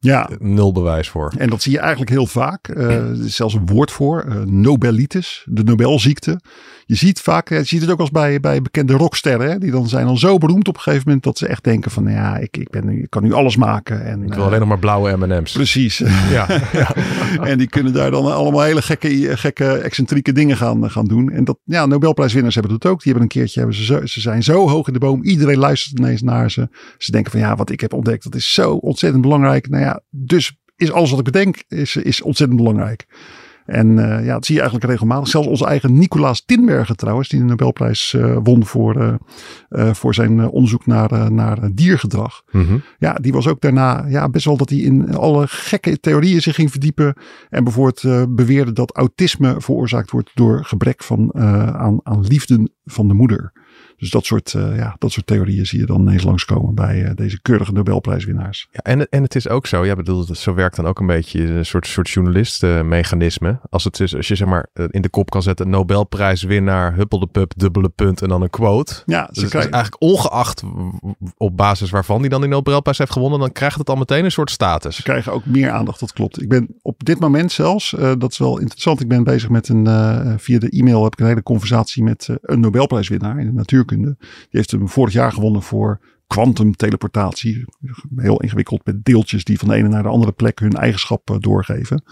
[0.00, 0.30] ja.
[0.38, 1.32] nul bewijs voor.
[1.38, 2.68] En dat zie je eigenlijk heel vaak.
[2.68, 4.44] er is zelfs een woord voor.
[4.44, 6.40] Nobelitis, de Nobelziekte
[6.86, 9.88] je ziet vaak, je ziet het ook als bij, bij bekende rocksterren, hè, die dan
[9.88, 12.56] zijn dan zo beroemd op een gegeven moment dat ze echt denken van, ja, ik,
[12.56, 14.04] ik, ben nu, ik kan nu alles maken.
[14.04, 15.52] En, ik wil alleen nog maar blauwe M&M's.
[15.52, 15.98] Precies.
[16.30, 16.46] Ja.
[16.72, 16.94] ja.
[17.50, 21.30] en die kunnen daar dan allemaal hele gekke, gekke, excentrieke dingen gaan, gaan doen.
[21.30, 23.02] En dat, ja, Nobelprijswinnaars hebben dat ook.
[23.02, 25.22] Die hebben een keertje, hebben ze, zo, ze zijn zo hoog in de boom.
[25.22, 26.68] Iedereen luistert ineens naar ze.
[26.98, 29.68] Ze denken van, ja, wat ik heb ontdekt, dat is zo ontzettend belangrijk.
[29.68, 33.06] Nou ja, dus is alles wat ik bedenk, is, is ontzettend belangrijk.
[33.66, 35.28] En uh, ja, dat zie je eigenlijk regelmatig.
[35.28, 39.18] Zelfs onze eigen Nicolaas Tinbergen trouwens, die de Nobelprijs uh, won voor,
[39.68, 42.42] uh, voor zijn onderzoek naar, naar diergedrag.
[42.50, 42.82] Mm -hmm.
[42.98, 46.54] Ja, die was ook daarna ja, best wel dat hij in alle gekke theorieën zich
[46.54, 47.14] ging verdiepen.
[47.48, 51.34] En bijvoorbeeld beweerde dat autisme veroorzaakt wordt door gebrek van,
[51.74, 53.52] aan, aan liefde van de moeder.
[53.96, 57.10] Dus dat soort, uh, ja, dat soort theorieën zie je dan ineens langskomen bij uh,
[57.14, 58.68] deze keurige Nobelprijswinnaars.
[58.70, 61.44] Ja, en, en het is ook zo, ja, bedoel, zo werkt dan ook een beetje
[61.44, 63.60] een soort, soort journalistenmechanisme.
[63.70, 67.26] Als, het is, als je zeg maar in de kop kan zetten, Nobelprijswinnaar, huppel de
[67.26, 69.02] pup, dubbele punt en dan een quote.
[69.06, 69.72] Ja, dus krijgen...
[69.72, 70.62] eigenlijk ongeacht
[71.36, 74.32] op basis waarvan die dan die Nobelprijs heeft gewonnen, dan krijgt het al meteen een
[74.32, 74.96] soort status.
[74.96, 76.42] Ze krijgen ook meer aandacht, dat klopt.
[76.42, 79.68] Ik ben op dit moment zelfs, uh, dat is wel interessant, ik ben bezig met
[79.68, 79.86] een,
[80.38, 84.14] via de e-mail heb ik een hele conversatie met een Nobelprijswinnaar in de natuur die
[84.50, 87.64] heeft hem vorig jaar gewonnen voor kwantumteleportatie.
[88.16, 92.04] Heel ingewikkeld met deeltjes die van de ene naar de andere plek hun eigenschap doorgeven.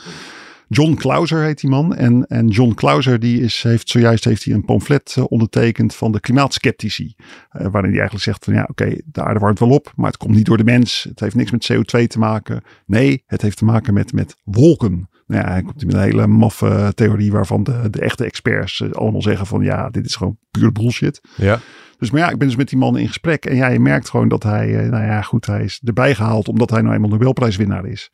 [0.69, 1.95] John Clauser heet die man.
[1.95, 6.21] En, en John Clauser die is, heeft zojuist heeft hij een pamflet ondertekend van de
[6.21, 7.15] klimaatskeptici.
[7.17, 10.17] Uh, waarin hij eigenlijk zegt van ja oké, de aarde warmt wel op, maar het
[10.17, 11.07] komt niet door de mens.
[11.09, 12.63] Het heeft niks met CO2 te maken.
[12.87, 15.09] Nee, het heeft te maken met, met wolken.
[15.35, 19.23] Nou ja, hij komt met een hele maffe theorie waarvan de, de echte experts allemaal
[19.23, 21.21] zeggen van ja, dit is gewoon puur bullshit.
[21.37, 21.59] Ja.
[21.99, 23.45] Dus maar ja, ik ben dus met die man in gesprek.
[23.45, 26.71] En ja, je merkt gewoon dat hij, nou ja, goed, hij is erbij gehaald omdat
[26.71, 28.11] hij nou eenmaal Nobelprijswinnaar is.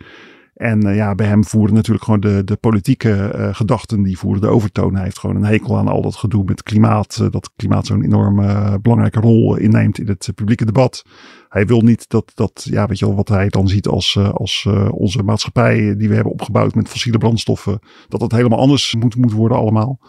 [0.60, 4.40] En uh, ja, bij hem voeren natuurlijk gewoon de, de politieke uh, gedachten, die voeren
[4.40, 4.94] de overtoon.
[4.94, 7.18] Hij heeft gewoon een hekel aan al dat gedoe met klimaat.
[7.22, 11.04] Uh, dat klimaat zo'n enorme belangrijke rol inneemt in het publieke debat.
[11.48, 14.68] Hij wil niet dat, dat ja, weet je wel, wat hij dan ziet als, als
[14.90, 19.32] onze maatschappij die we hebben opgebouwd met fossiele brandstoffen, dat dat helemaal anders moet, moet
[19.32, 20.00] worden allemaal.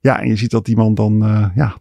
[0.00, 1.18] Ja, en je ziet dat die man dan
[1.54, 1.76] ja,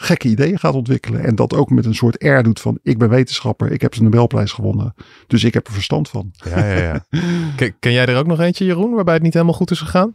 [0.00, 1.24] gekke ideeën gaat ontwikkelen.
[1.24, 4.02] En dat ook met een soort air doet van ik ben wetenschapper, ik heb de
[4.02, 4.94] Nobelprijs gewonnen.
[5.26, 6.32] Dus ik heb er verstand van.
[6.44, 7.04] Ja, ja, ja.
[7.56, 10.14] ken, ken jij er ook nog eentje, Jeroen, waarbij het niet helemaal goed is gegaan?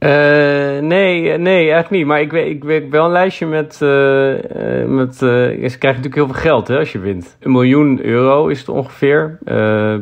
[0.00, 0.10] Uh,
[0.80, 2.06] nee, nee, eigenlijk niet.
[2.06, 3.78] Maar ik weet, ik weet wel een lijstje met.
[3.82, 7.36] Uh, uh, met je krijgt natuurlijk heel veel geld hè, als je wint.
[7.40, 9.38] Een miljoen euro is het ongeveer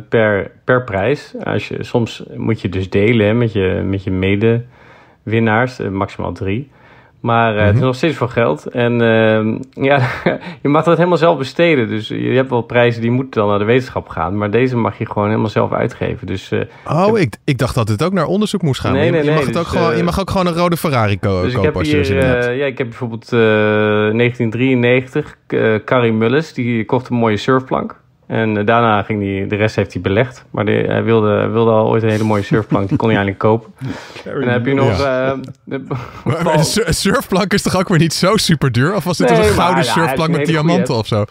[0.09, 1.35] per, per prijs.
[1.43, 6.71] Als je, soms moet je dus delen hè, met je, met je medewinnaars, maximaal drie.
[7.25, 7.85] Maar uh, het is mhm.
[7.85, 8.67] nog steeds veel geld.
[8.67, 9.59] En uh,
[9.91, 10.09] ja,
[10.63, 11.89] je mag dat helemaal zelf besteden.
[11.89, 14.39] Dus je hebt wel prijzen die moeten dan naar de wetenschap gaan.
[14.39, 16.27] Maar deze mag je gewoon helemaal zelf uitgeven.
[16.27, 16.61] Dus, uh,
[16.91, 18.93] oh, ik, ik dacht dat het ook naar onderzoek moest gaan.
[18.93, 20.77] Nee, nee, je, je, mag het ook dus, gewoon, je mag ook gewoon een rode
[20.77, 22.45] Ferrari ko dus kopen als je er zin hebt.
[22.45, 25.37] Ja, ik heb bijvoorbeeld 1993
[25.85, 26.53] Carrie Mullis.
[26.53, 28.03] Die kocht een mooie surfplank.
[28.27, 30.45] En eh, daarna ging hij, de rest heeft hij belegd.
[30.51, 32.89] Maar hij wilde, wilde al ooit een hele mooie surfplank.
[32.89, 33.73] Die kon hij eigenlijk kopen.
[34.25, 34.99] en dan heb je nog...
[34.99, 35.37] Ja.
[35.67, 35.79] Uh,
[36.25, 38.95] maar, een surfplank is toch ook weer niet zo super duur?
[38.95, 41.25] Of was dit nee, een gouden surfplank met diamanten of zo?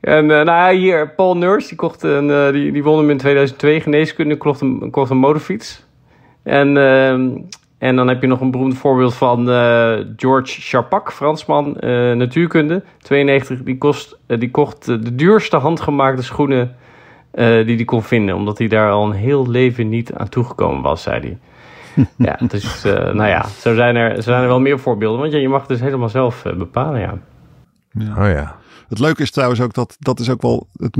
[0.00, 3.18] En uh, nou, hier, Paul Nurse, die, kocht een, uh, die, die won hem in
[3.18, 5.84] 2002 geneeskunde, kocht een, kocht een motorfiets.
[6.42, 7.30] En ehm,
[7.78, 12.82] en dan heb je nog een beroemd voorbeeld van uh, George Charpak, Fransman, uh, natuurkunde.
[12.98, 16.76] 92, die, kost, uh, die kocht de duurste handgemaakte schoenen
[17.66, 18.34] die hij kon vinden.
[18.34, 21.38] Omdat hij daar al een heel leven niet aan toegekomen was, zei hij.
[22.28, 25.20] ja, dus nou ja, zo zijn, er, zo zijn er wel meer voorbeelden.
[25.20, 27.18] Want ja, je mag het dus helemaal zelf bepalen, ja.
[27.90, 28.24] ja.
[28.24, 28.56] Oh ja.
[28.88, 30.96] Het leuke is trouwens ook dat dat is ook wel het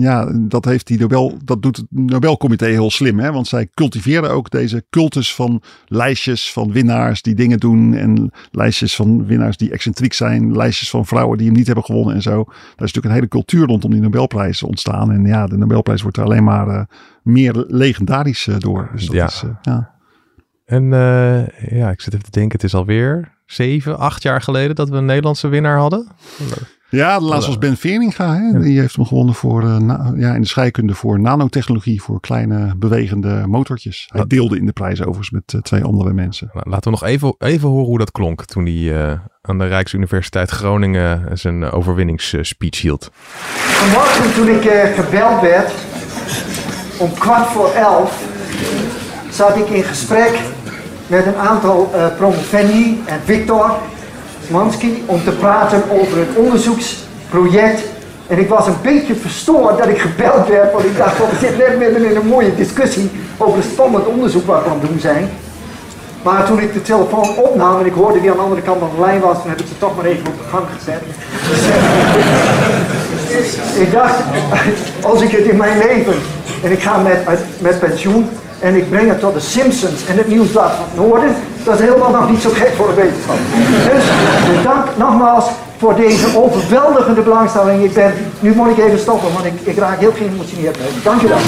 [0.00, 3.18] ja, dat heeft die Nobel, dat doet het Nobelcomité heel slim.
[3.18, 3.32] Hè?
[3.32, 7.94] Want zij cultiveren ook deze cultus van lijstjes van winnaars die dingen doen.
[7.94, 10.56] En lijstjes van winnaars die excentriek zijn.
[10.56, 12.44] Lijstjes van vrouwen die hem niet hebben gewonnen en zo.
[12.44, 15.12] Daar is natuurlijk een hele cultuur rondom die Nobelprijs ontstaan.
[15.12, 16.82] En ja, de Nobelprijs wordt er alleen maar uh,
[17.22, 18.90] meer legendarisch uh, door.
[18.92, 19.26] Dus dat ja.
[19.26, 19.96] Is, uh, ja.
[20.64, 20.90] En
[21.70, 24.96] ja, ik zit even te denken, het is alweer zeven, acht jaar geleden dat we
[24.96, 26.08] een Nederlandse winnaar hadden.
[26.90, 28.34] Ja, de laatste was Ben Veringa.
[28.34, 28.60] Hè?
[28.60, 32.02] Die heeft hem gewonnen voor, uh, ja, in de scheikunde voor nanotechnologie.
[32.02, 34.08] Voor kleine bewegende motortjes.
[34.12, 36.50] Hij deelde in de prijs overigens met uh, twee andere mensen.
[36.52, 39.66] Nou, laten we nog even, even horen hoe dat klonk toen hij uh, aan de
[39.66, 43.10] Rijksuniversiteit Groningen zijn overwinningsspeech hield.
[43.12, 45.72] Vanmorgen toen ik gebeld werd
[46.98, 48.24] om kwart voor elf
[49.30, 50.40] zat ik in gesprek
[51.06, 53.78] met een aantal promovendi en Victor
[54.50, 57.82] Mansky om te praten over het onderzoeksproject.
[58.26, 61.58] En ik was een beetje verstoord dat ik gebeld werd, want ik dacht, we zitten
[61.58, 65.00] net midden in een mooie discussie over het spannend onderzoek wat we aan het doen
[65.00, 65.28] zijn.
[66.22, 68.90] Maar toen ik de telefoon opnam en ik hoorde wie aan de andere kant van
[68.94, 71.02] de lijn was, dan heb ik ze toch maar even op de gang gezet.
[73.80, 74.16] ik dacht,
[75.10, 76.14] als ik het in mijn leven
[76.62, 77.18] en ik ga met,
[77.58, 78.28] met pensioen,
[78.60, 81.34] en ik breng het tot de Simpsons en het Nieuwsblad van het Noorden.
[81.64, 83.36] Dat is helemaal nog niet zo gek voor de wetenschap.
[83.90, 87.82] Dus dank nogmaals voor deze overweldigende belangstelling.
[87.82, 90.78] Ik ben, nu moet ik even stoppen, want ik, ik raak heel geëmotioneerd.
[91.04, 91.38] Dank je wel.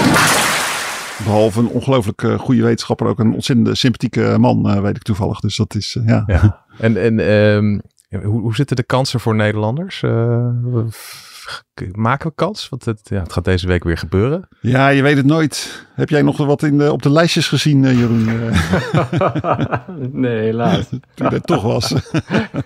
[1.24, 5.40] Behalve een ongelooflijk uh, goede wetenschapper, ook een ontzettend sympathieke man, uh, weet ik toevallig.
[5.40, 6.22] Dus dat is, uh, ja.
[6.26, 6.64] ja.
[6.78, 7.80] En, en um,
[8.22, 10.02] hoe, hoe zitten de kansen voor Nederlanders?
[11.92, 12.68] Maken we kans?
[12.68, 14.48] Want het, ja, het gaat deze week weer gebeuren.
[14.60, 15.86] Ja, je weet het nooit.
[15.94, 18.28] Heb jij nog wat in de, op de lijstjes gezien, uh, Jeroen?
[20.22, 20.88] nee, helaas.
[21.14, 21.94] Toen het toch was.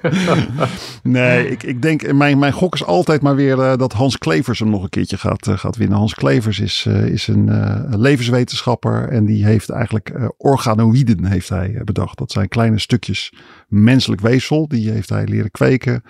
[1.03, 4.59] nee, ik, ik denk, mijn, mijn gok is altijd maar weer uh, dat Hans Klevers
[4.59, 5.99] hem nog een keertje gaat, uh, gaat winnen.
[5.99, 12.19] Hans Klevers is, is een levenswetenschapper en die heeft eigenlijk organoïden heeft hij bedacht.
[12.19, 13.33] Dat zijn kleine stukjes
[13.83, 14.69] menselijk weefsel.
[14.69, 16.03] Die heeft hij leren kweken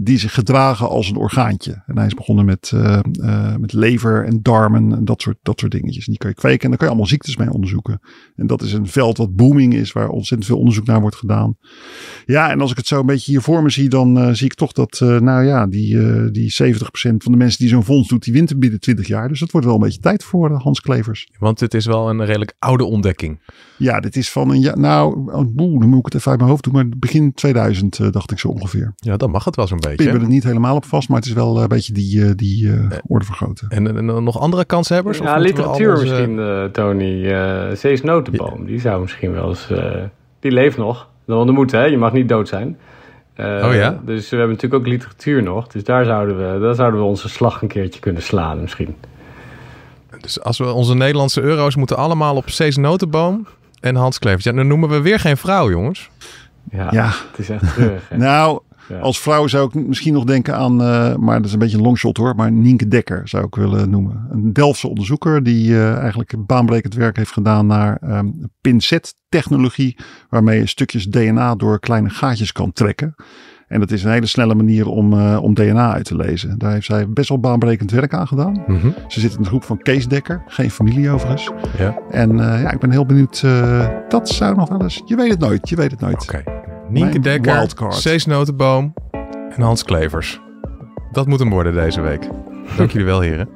[0.00, 1.82] die zich gedragen als een orgaantje.
[1.86, 5.60] En hij is begonnen met, uh, uh, met lever en darmen en dat soort, dat
[5.60, 6.06] soort dingetjes.
[6.06, 8.00] En die kan je kweken en daar kan je allemaal ziektes mee onderzoeken.
[8.36, 11.56] En dat is een veld wat booming is, waar ontzettend veel onderzoek naar wordt gedaan.
[12.26, 14.46] Ja, en als ik het zo een beetje hier voor me zie, dan uh, zie
[14.46, 18.24] ik toch dat, nou ja, die, die 70% van de mensen die zo'n fonds doet,
[18.24, 19.28] die wint binnen 20 jaar.
[19.28, 21.28] Dus dat wordt wel een beetje tijd voor Hans Klevers.
[21.38, 23.40] Want dit is wel een redelijk oude ontdekking.
[23.78, 26.50] Ja, dit is van een jaar, nou, oh, dan moet ik het even uit mijn
[26.50, 28.92] hoofd doen, maar begin 2000 dacht ik zo ongeveer.
[28.96, 30.04] Ja, dan mag het wel zo'n beetje.
[30.04, 32.18] Ik ben er niet helemaal op vast, maar het is wel eh, een beetje die,
[32.18, 33.68] uh, die uh, orde vergroten.
[33.68, 35.18] En, en, nog andere kanshebbers?
[35.18, 37.24] Ja, literatuur misschien, uh, Tony.
[37.24, 39.68] Uh, Cees Notenboom, die zou misschien wel eens...
[40.40, 41.08] die leeft nog.
[41.26, 41.84] Dan moet, hè?
[41.84, 42.76] Je mag niet dood zijn.
[43.36, 44.00] oh ja?
[44.04, 45.66] Dus we hebben natuurlijk ook literatuur nog.
[45.66, 48.94] Dus daar zouden, we, daar zouden we onze slag een keertje kunnen slaan misschien.
[50.20, 53.46] Dus als we onze Nederlandse euro's moeten allemaal op Cees Notenboom
[53.80, 54.44] en Hans Klevers.
[54.44, 56.10] Ja, dan noemen we weer geen vrouw, jongens.
[56.70, 57.06] Ja, ja.
[57.06, 58.10] het is echt terug.
[58.16, 58.60] nou,
[59.00, 61.82] als vrouw zou ik misschien nog denken aan, uh, maar dat is een beetje een
[61.82, 64.26] longshot hoor, maar Nienke Dekker zou ik willen noemen.
[64.30, 70.58] Een Delftse onderzoeker die uh, eigenlijk baanbrekend werk heeft gedaan naar um, pincet technologie, waarmee
[70.58, 73.14] je stukjes DNA door kleine gaatjes kan trekken.
[73.66, 76.58] En dat is een hele snelle manier om, uh, om DNA uit te lezen.
[76.58, 78.64] Daar heeft zij best wel baanbrekend werk aan gedaan.
[78.66, 78.94] Mm -hmm.
[79.08, 81.50] Ze zit in de groep van Kees Dekker, geen familie overigens.
[81.78, 81.98] Ja.
[82.10, 83.40] En ja, ik ben heel benieuwd.
[84.08, 85.02] Dat zou nog wel eens.
[85.04, 86.22] Je weet het nooit, je weet het nooit.
[86.22, 86.38] Oké.
[86.38, 86.57] Okay.
[86.88, 88.94] Nienke Dekker, Cees Notenboom
[89.50, 90.40] en Hans Klevers.
[91.12, 92.28] Dat moet hem worden deze week.
[92.76, 93.48] Dank jullie wel, heren.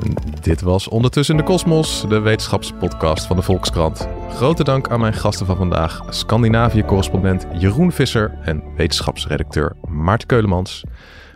[0.00, 4.08] En dit was Ondertussen de Kosmos, de wetenschapspodcast van de Volkskrant.
[4.30, 10.84] Grote dank aan mijn gasten van vandaag, Scandinavië-correspondent Jeroen Visser en wetenschapsredacteur Maarten Keulemans.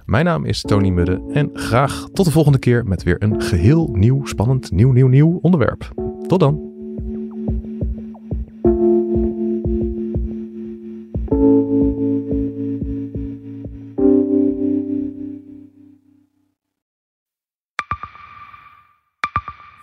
[0.04, 3.88] Mijn naam is Tony Mudde en graag tot de volgende keer met weer een geheel
[3.92, 5.90] nieuw, spannend, nieuw, nieuw, nieuw onderwerp.
[6.26, 6.71] Tot dan.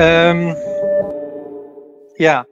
[0.00, 0.56] Um,
[2.16, 2.46] ja.